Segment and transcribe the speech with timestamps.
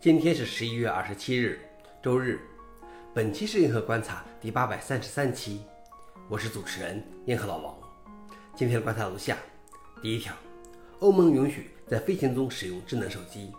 [0.00, 1.58] 今天是十一月二十七日，
[2.00, 2.38] 周日。
[3.12, 5.62] 本期是硬核观察第八百三十三期，
[6.28, 7.74] 我是主持人硬核老王。
[8.54, 9.36] 今天的观察如下：
[10.00, 10.32] 第一条，
[11.00, 13.50] 欧盟允许在飞行中使用智能手机。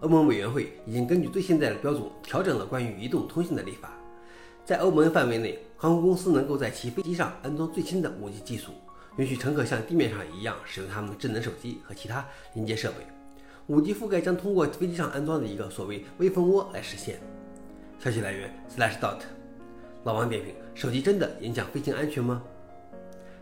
[0.00, 3.90] 欧盟委员会已经根据最新的标准调整了关于移动通信的立法，
[4.66, 8.72] 在欧盟范围内，航空公司能够在其飞机上安装最新的 5G 技术，
[9.16, 12.22] 允许乘客像地面上一样使用他们的智能手机和其他
[12.52, 12.96] 连接设备。
[13.70, 17.20] 5G 覆盖将通过飞机上安装的一个所谓微蜂窝来实现。
[18.00, 19.18] 消息来源：Slashdot。
[20.02, 22.42] 老王点评：手机真的影响飞行安全吗？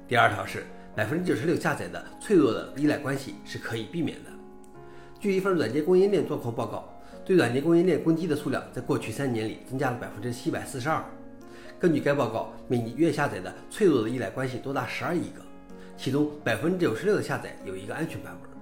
[0.07, 4.31] 第二条是，百分之九十六下载的脆弱的依赖关系是可以避免的。
[5.19, 6.93] 据一份软件供应链状况报告，
[7.25, 11.03] 对软件供应链攻击的数量在过去三年里增加了百分之七百四十二。
[11.81, 15.41] 根据该报告，每月下载的脆弱的依赖关系多达十二亿个，
[15.97, 18.58] 其中百分之九十六的下载有一个安全版本。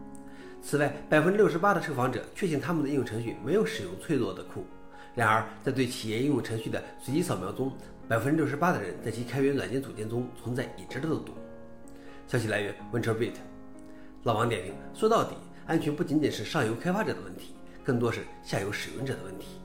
[0.68, 4.66] 此外，百分之六十八的受访者确信他们的应用程序没有使用脆弱的库。
[5.14, 7.72] 然而，在对企业应用程序的随机扫描中，
[8.08, 11.32] 百分之六十八的人在其开源软件组件中存在已知的漏洞。
[12.26, 13.34] 消息来源：VentureBeat。
[14.24, 15.36] 老王点评：说到底。
[15.68, 17.54] 安全不仅仅是上游开发者的问题，
[17.84, 19.60] 更多是下游使用者的问题。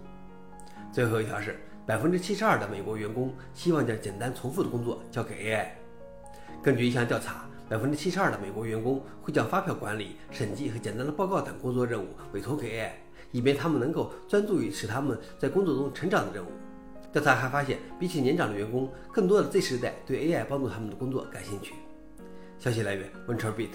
[0.92, 5.68] 最后一条是，百分之七十二的美国员工希望将简单重复的工作交给 AI。
[6.62, 12.90] 根据一项调查，百分之七十二的美国员工会将发票管理、审计和简单的报告等工作任务委托给 AI，
[13.32, 16.50] 以便他们能够专注于使他们在工作中成长的任务。
[17.14, 21.74] 调查还发现，比起年长的员工，更多的 Z 时代对 AI 帮助他们的工作感兴趣。
[22.60, 23.70] 消息来源：VentureBeat。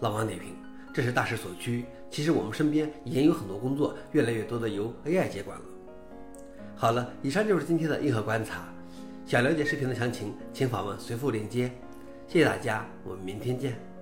[0.00, 0.56] 老王点评。
[0.92, 1.84] 这是大势所趋。
[2.10, 5.64] 其实我们身边已经有很多工作，越来越多的由 AI 接管了。
[6.74, 8.64] 好了，以上就是今天的硬核观察。
[9.24, 11.70] 想了解视频的详情，请访问随附链接。
[12.28, 13.95] 谢谢大家，我们明天见。